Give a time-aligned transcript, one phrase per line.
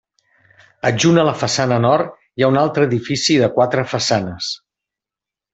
[0.89, 4.53] Adjunt a la façana nord hi ha un altre edifici de quatre façanes.